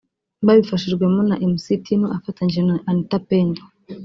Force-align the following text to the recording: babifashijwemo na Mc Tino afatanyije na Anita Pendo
babifashijwemo 0.45 1.21
na 1.29 1.35
Mc 1.51 1.65
Tino 1.85 2.07
afatanyije 2.17 2.61
na 2.69 2.75
Anita 2.89 3.17
Pendo 3.27 3.61